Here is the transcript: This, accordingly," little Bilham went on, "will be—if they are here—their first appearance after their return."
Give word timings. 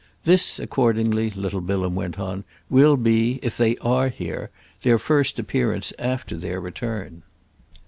This, 0.23 0.57
accordingly," 0.57 1.29
little 1.29 1.61
Bilham 1.61 1.93
went 1.93 2.17
on, 2.17 2.43
"will 2.71 2.97
be—if 2.97 3.55
they 3.55 3.77
are 3.81 4.09
here—their 4.09 4.97
first 4.97 5.37
appearance 5.37 5.93
after 5.99 6.35
their 6.37 6.59
return." 6.59 7.21